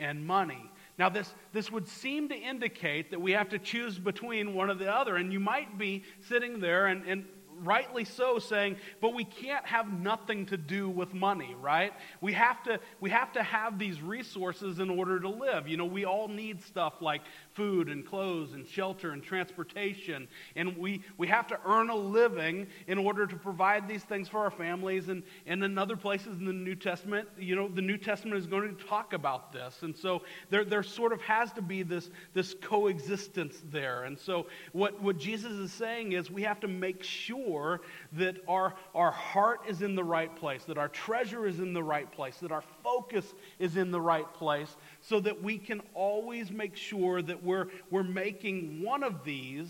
[0.00, 0.70] and money.
[0.98, 4.74] Now, this, this would seem to indicate that we have to choose between one or
[4.74, 5.16] the other.
[5.16, 7.24] And you might be sitting there and, and
[7.62, 11.92] rightly so, saying, but we can't have nothing to do with money, right?
[12.20, 15.68] We have to, we have, to have these resources in order to live.
[15.68, 17.22] You know, we all need stuff like
[17.58, 20.28] food and clothes and shelter and transportation.
[20.54, 24.38] And we, we have to earn a living in order to provide these things for
[24.38, 25.08] our families.
[25.08, 28.46] And, and in other places in the New Testament, you know, the New Testament is
[28.46, 29.82] going to talk about this.
[29.82, 34.04] And so there, there sort of has to be this, this coexistence there.
[34.04, 37.80] And so what, what Jesus is saying is we have to make sure
[38.12, 41.82] that our, our heart is in the right place, that our treasure is in the
[41.82, 46.50] right place, that our focus is in the right place, so that we can always
[46.50, 49.68] make sure that we're, we're making one of these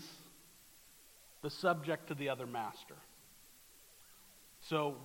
[1.41, 2.95] the subject to the other master.
[4.61, 4.95] So,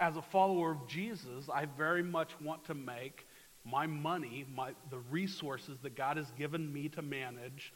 [0.00, 3.24] as a follower of Jesus, I very much want to make
[3.64, 7.72] my money, my, the resources that God has given me to manage,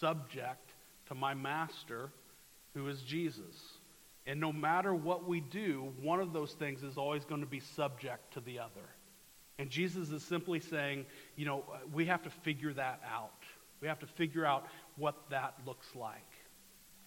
[0.00, 0.72] subject
[1.06, 2.10] to my master,
[2.74, 3.78] who is Jesus.
[4.26, 7.60] And no matter what we do, one of those things is always going to be
[7.60, 8.88] subject to the other.
[9.58, 11.04] And Jesus is simply saying,
[11.36, 13.42] you know, we have to figure that out.
[13.80, 14.66] We have to figure out
[14.96, 16.22] what that looks like.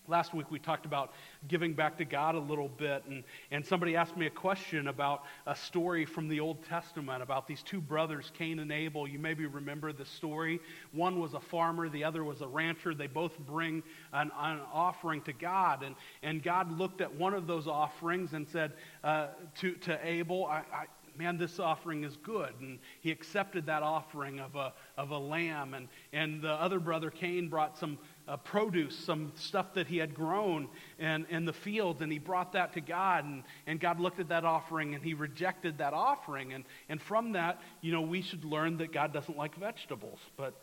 [0.08, 1.14] Last week we talked about
[1.48, 5.24] giving back to God a little bit, and, and somebody asked me a question about
[5.46, 9.08] a story from the Old Testament about these two brothers, Cain and Abel.
[9.08, 10.60] You maybe remember the story.
[10.92, 12.96] One was a farmer, the other was a rancher.
[12.96, 17.46] They both bring an, an offering to God, and, and God looked at one of
[17.46, 19.28] those offerings and said uh,
[19.60, 20.86] to, to Abel, I, I
[21.22, 22.52] man, this offering is good.
[22.60, 25.76] And he accepted that offering of a, of a lamb.
[25.76, 30.16] And, and the other brother, Cain, brought some uh, produce, some stuff that he had
[30.16, 33.26] grown in, in the field, and he brought that to God.
[33.26, 36.54] And, and God looked at that offering and he rejected that offering.
[36.54, 40.20] And, and from that, you know, we should learn that God doesn't like vegetables.
[40.38, 40.56] But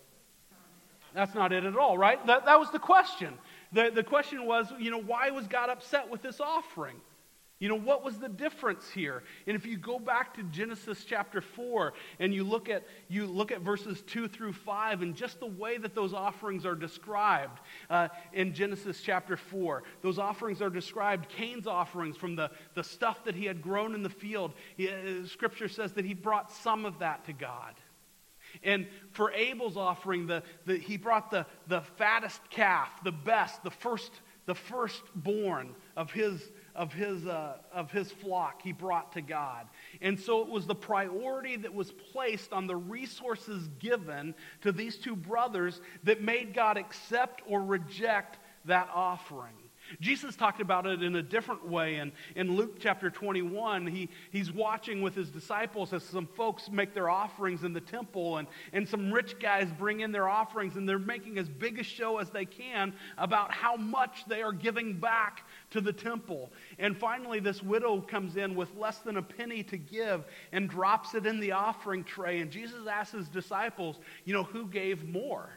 [1.14, 2.24] that's not it at all, right?
[2.26, 3.38] That, that was the question.
[3.72, 6.96] The, the question was, you know, why was God upset with this offering?
[7.58, 9.24] You know, what was the difference here?
[9.48, 13.50] And if you go back to Genesis chapter 4 and you look at, you look
[13.50, 17.58] at verses 2 through 5 and just the way that those offerings are described
[17.90, 23.24] uh, in Genesis chapter 4, those offerings are described, Cain's offerings from the, the stuff
[23.24, 24.52] that he had grown in the field.
[24.76, 27.74] He, uh, scripture says that he brought some of that to God.
[28.62, 33.70] And for Abel's offering, the, the, he brought the, the fattest calf, the best, the
[33.70, 34.12] first,
[34.46, 36.40] the firstborn of his
[36.74, 39.66] of his, uh, of his flock he brought to God.
[40.00, 44.96] And so it was the priority that was placed on the resources given to these
[44.96, 49.54] two brothers that made God accept or reject that offering.
[50.00, 51.96] Jesus talked about it in a different way.
[51.96, 56.94] And in Luke chapter 21, he, he's watching with his disciples as some folks make
[56.94, 60.88] their offerings in the temple, and, and some rich guys bring in their offerings, and
[60.88, 64.98] they're making as big a show as they can about how much they are giving
[64.98, 66.50] back to the temple.
[66.78, 71.14] And finally, this widow comes in with less than a penny to give and drops
[71.14, 72.40] it in the offering tray.
[72.40, 75.50] And Jesus asks his disciples, you know, who gave more?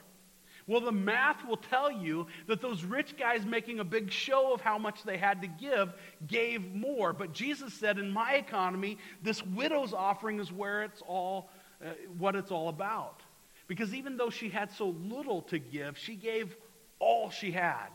[0.67, 4.62] Well, the math will tell you that those rich guys making a big show of
[4.62, 5.93] how much they had to give
[6.28, 7.13] gave more.
[7.13, 11.50] But Jesus said, in my economy, this widow's offering is where it's all,
[11.84, 13.21] uh, what it's all about.
[13.67, 16.56] Because even though she had so little to give, she gave
[17.00, 17.89] all she had.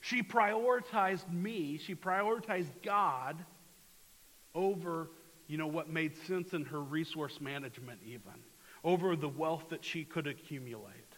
[0.00, 3.36] She prioritized me, she prioritized God
[4.54, 5.10] over,
[5.46, 8.32] you know, what made sense in her resource management, even,
[8.82, 11.09] over the wealth that she could accumulate.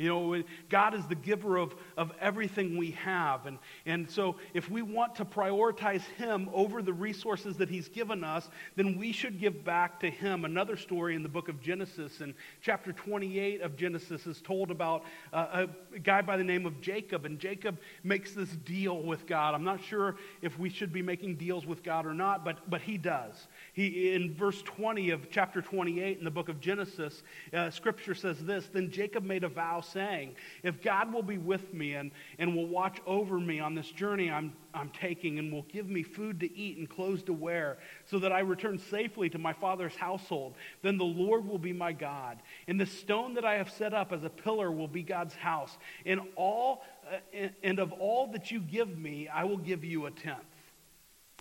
[0.00, 3.44] You know, God is the giver of, of everything we have.
[3.44, 8.24] And, and so, if we want to prioritize Him over the resources that He's given
[8.24, 10.46] us, then we should give back to Him.
[10.46, 15.04] Another story in the book of Genesis, in chapter 28 of Genesis, is told about
[15.34, 17.26] uh, a guy by the name of Jacob.
[17.26, 19.54] And Jacob makes this deal with God.
[19.54, 22.80] I'm not sure if we should be making deals with God or not, but, but
[22.80, 23.48] he does.
[23.74, 28.42] He, in verse 20 of chapter 28 in the book of Genesis, uh, scripture says
[28.46, 32.54] this Then Jacob made a vow saying, If God will be with me and, and
[32.54, 36.40] will watch over me on this journey I'm, I'm taking and will give me food
[36.40, 40.54] to eat and clothes to wear, so that I return safely to my father's household,
[40.82, 42.38] then the Lord will be my God.
[42.68, 45.76] And the stone that I have set up as a pillar will be God's house.
[46.06, 50.10] And all uh, and of all that you give me, I will give you a
[50.10, 50.49] tenth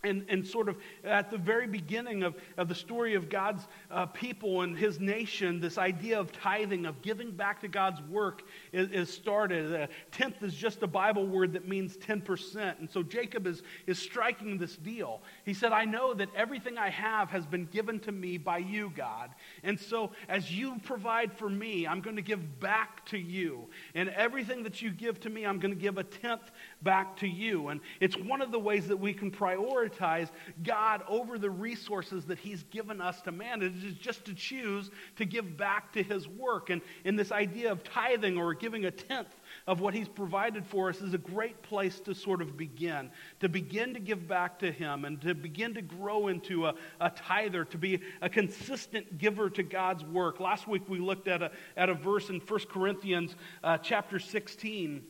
[0.04, 4.06] and, and sort of at the very beginning of, of the story of God's uh,
[4.08, 8.90] people and his nation, this idea of tithing, of giving back to God's work, is,
[8.92, 9.74] is started.
[9.74, 12.80] A tenth is just a Bible word that means 10%.
[12.80, 15.22] And so Jacob is, is striking this deal.
[15.46, 18.92] He said, I know that everything I have has been given to me by you,
[18.96, 19.32] God.
[19.64, 23.68] And so as you provide for me, I'm going to give back to you.
[23.96, 27.28] And everything that you give to me, I'm going to give a tenth back to
[27.28, 27.68] you.
[27.68, 30.30] And it's one of the ways that we can prioritize prioritize
[30.64, 35.26] God over the resources that He's given us to manage is just to choose to
[35.26, 36.70] give back to His work.
[36.70, 39.36] And in this idea of tithing or giving a tenth
[39.68, 43.10] of what He's provided for us is a great place to sort of begin.
[43.42, 47.10] To begin to give back to Him and to begin to grow into a, a
[47.10, 50.40] tither, to be a consistent giver to God's work.
[50.40, 55.04] Last week we looked at a, at a verse in 1 Corinthians uh, chapter 16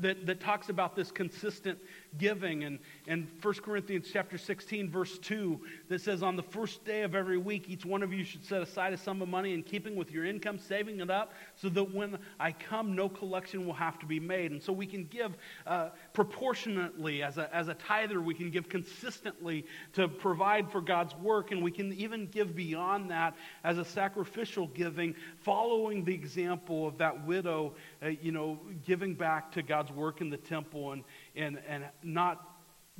[0.00, 1.78] that, that talks about this consistent
[2.18, 2.64] giving.
[2.64, 7.14] And, and 1 corinthians chapter 16 verse 2 that says on the first day of
[7.14, 9.96] every week each one of you should set aside a sum of money in keeping
[9.96, 13.98] with your income saving it up so that when i come no collection will have
[13.98, 14.52] to be made.
[14.52, 15.36] And so we can give
[15.66, 17.22] uh, proportionately.
[17.22, 21.62] As a, as a tither we can give consistently to provide for god's work and
[21.62, 27.26] we can even give beyond that as a sacrificial giving following the example of that
[27.26, 30.92] widow uh, you know giving back to god's work in the temple.
[30.92, 31.04] And
[31.34, 32.48] and, and not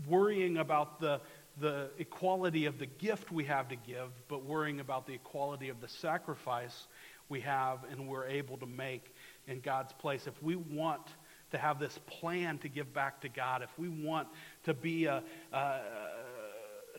[0.08, 1.20] worrying about the,
[1.60, 5.80] the equality of the gift we have to give, but worrying about the equality of
[5.80, 6.86] the sacrifice
[7.28, 9.14] we have and we're able to make
[9.46, 10.26] in God's place.
[10.26, 11.02] If we want
[11.52, 14.28] to have this plan to give back to God, if we want
[14.64, 15.22] to be a,
[15.52, 15.78] uh,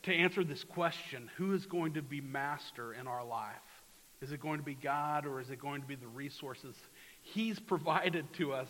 [0.04, 3.56] to answer this question, who is going to be master in our life?
[4.22, 6.76] Is it going to be God or is it going to be the resources
[7.28, 8.68] He's provided to us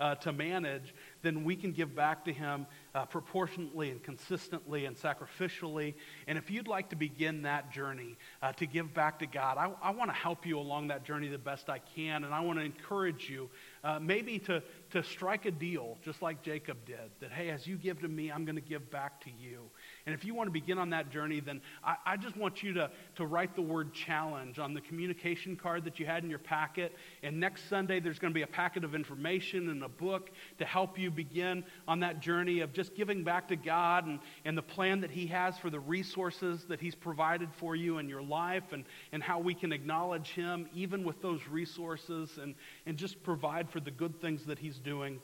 [0.00, 4.96] uh, to manage, then we can give back to Him uh, proportionately and consistently and
[4.96, 5.92] sacrificially.
[6.26, 9.70] And if you'd like to begin that journey uh, to give back to God, I,
[9.82, 12.24] I want to help you along that journey the best I can.
[12.24, 13.50] And I want to encourage you
[13.84, 17.76] uh, maybe to, to strike a deal, just like Jacob did, that, hey, as you
[17.76, 19.68] give to me, I'm going to give back to you.
[20.08, 22.72] And if you want to begin on that journey, then I, I, just want you
[22.72, 26.38] to, to write the word challenge on the communication card that you had in your
[26.38, 26.94] packet.
[27.22, 30.30] And next Sunday, there's going to be a packet of information and a book
[30.60, 34.56] to help you begin on that journey of just giving back to God and, and
[34.56, 38.22] the plan that He has for the resources that He's provided for you in your
[38.22, 42.54] life and, and how we can acknowledge Him even with those resources and,
[42.86, 45.20] and just provide for the good things that He's doing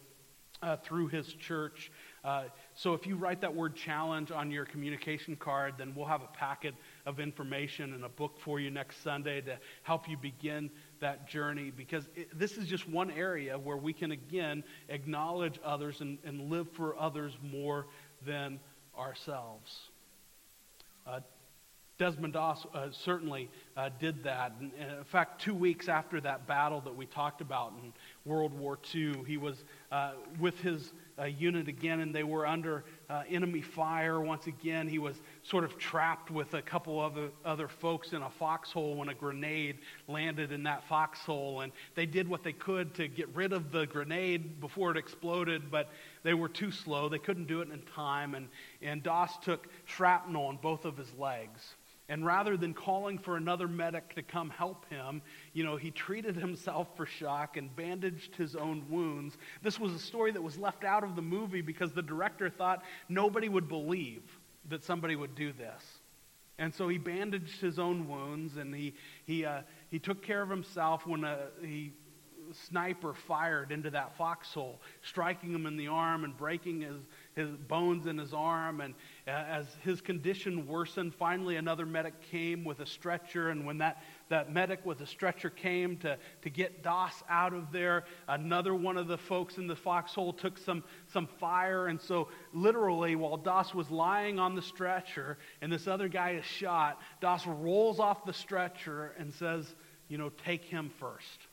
[0.63, 1.91] uh, through His church.
[2.25, 2.45] Uh,
[2.75, 6.29] so if you write that word challenge on your communication card, then we'll have a
[6.29, 10.71] packet of information and a book for you next Sunday to help you begin
[11.01, 16.01] that journey because it, this is just one area where we can again acknowledge others
[16.01, 17.87] and, and live for others more
[18.25, 18.59] than
[18.99, 19.91] ourselves.
[21.07, 21.21] Uh,
[21.97, 24.53] Desmond Doss uh, certainly uh, did that.
[24.59, 27.93] And, and in fact, two weeks after that battle that we talked about in
[28.25, 32.85] World War II, he was uh, with his uh, unit again, and they were under
[33.09, 34.89] uh, enemy fire once again.
[34.89, 38.97] He was sort of trapped with a couple of other, other folks in a foxhole
[38.97, 41.61] when a grenade landed in that foxhole.
[41.61, 45.71] And they did what they could to get rid of the grenade before it exploded,
[45.71, 45.91] but
[46.23, 47.09] they were too slow.
[47.09, 48.35] They couldn't do it in time.
[48.35, 48.49] And,
[48.83, 51.75] and Doss took shrapnel on both of his legs.
[52.09, 55.23] And rather than calling for another medic to come help him,
[55.55, 59.39] you know, he treated himself for shock and bandaged his own wounds.
[59.63, 62.83] This was a story that was left out of the movie because the director thought
[63.09, 64.23] nobody would believe
[64.69, 65.83] that somebody would do this.
[66.59, 68.95] And so he bandaged his own wounds and he,
[69.27, 71.93] he, uh, he took care of himself when uh, he
[72.53, 77.01] sniper fired into that foxhole, striking him in the arm and breaking his,
[77.35, 78.81] his bones in his arm.
[78.81, 78.95] And
[79.27, 83.51] uh, as his condition worsened, finally another medic came with a stretcher.
[83.51, 87.71] And when that, that medic with a stretcher came to, to get Doss out of
[87.73, 91.89] there, another one of the folks in the foxhole took some, some fire.
[91.89, 96.45] And so, literally, while Doss was lying on the stretcher and this other guy is
[96.45, 99.75] shot, Doss rolls off the stretcher and says,
[100.09, 101.47] You know, take him first.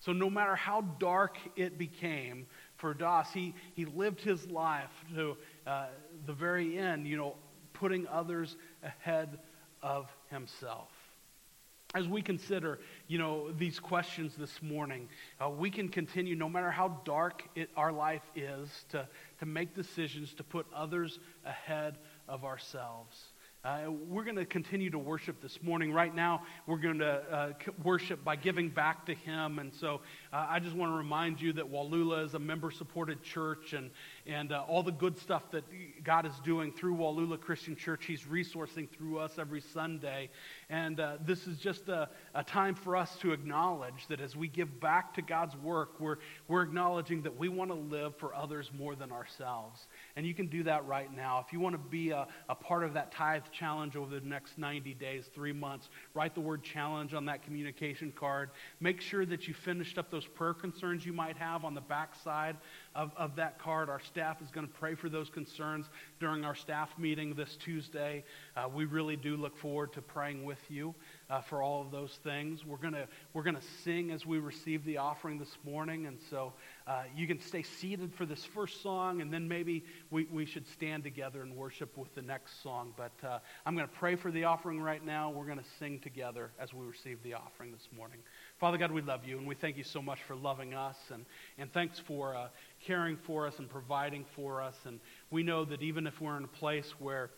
[0.00, 5.36] So, no matter how dark it became for Doss, he, he lived his life to
[5.66, 5.86] uh,
[6.26, 7.36] the very end, you know,
[7.72, 9.38] putting others ahead
[9.82, 10.88] of himself.
[11.94, 15.08] As we consider, you know, these questions this morning,
[15.40, 19.74] uh, we can continue, no matter how dark it, our life is, to, to make
[19.74, 23.33] decisions to put others ahead of ourselves.
[23.64, 25.90] Uh, we're going to continue to worship this morning.
[25.90, 27.52] Right now, we're going to uh,
[27.82, 29.58] worship by giving back to Him.
[29.58, 30.02] And so
[30.34, 33.90] uh, I just want to remind you that Wallula is a member supported church, and,
[34.26, 35.64] and uh, all the good stuff that
[36.04, 40.28] God is doing through Wallula Christian Church, He's resourcing through us every Sunday.
[40.68, 44.46] And uh, this is just a, a time for us to acknowledge that as we
[44.46, 48.70] give back to God's work, we're, we're acknowledging that we want to live for others
[48.76, 49.86] more than ourselves.
[50.16, 51.44] And you can do that right now.
[51.44, 54.58] If you want to be a, a part of that tithe challenge over the next
[54.58, 58.50] 90 days, three months, write the word challenge on that communication card.
[58.78, 62.14] Make sure that you finished up those prayer concerns you might have on the back
[62.22, 62.56] side
[62.94, 63.90] of, of that card.
[63.90, 65.86] Our staff is going to pray for those concerns
[66.20, 68.24] during our staff meeting this Tuesday.
[68.56, 70.94] Uh, we really do look forward to praying with you
[71.28, 72.64] uh, for all of those things.
[72.64, 72.94] We're going
[73.32, 76.52] we're gonna sing as we receive the offering this morning, and so
[76.86, 80.66] uh, you can stay seated for this first song, and then maybe we, we should
[80.68, 82.92] stand together and worship with the next song.
[82.94, 85.30] But uh, I'm going to pray for the offering right now.
[85.30, 88.18] We're going to sing together as we receive the offering this morning.
[88.58, 91.24] Father God, we love you, and we thank you so much for loving us, and,
[91.56, 92.48] and thanks for uh,
[92.84, 94.76] caring for us and providing for us.
[94.84, 97.30] And we know that even if we're in a place where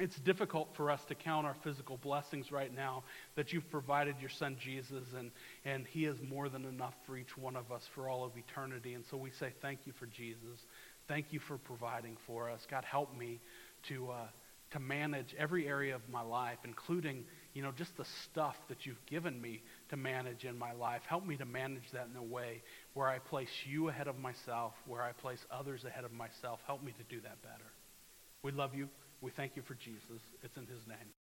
[0.00, 3.02] it's difficult for us to count our physical blessings right now
[3.34, 5.32] that you've provided your son Jesus and,
[5.64, 8.94] and he is more than enough for each one of us for all of eternity.
[8.94, 10.64] And so we say thank you for jesus.
[11.08, 12.64] Thank you for providing for us.
[12.70, 13.40] God help me
[13.88, 14.26] to, uh,
[14.70, 17.24] to manage every area of my life including
[17.54, 21.02] you know just the stuff that you've given me to manage in my life.
[21.08, 22.62] Help me to manage that in a way
[22.94, 26.60] where i place you ahead of myself where i place others ahead of myself.
[26.66, 27.72] Help me to do that better.
[28.44, 28.88] We love you
[29.20, 30.22] we thank you for Jesus.
[30.42, 31.17] It's in his name.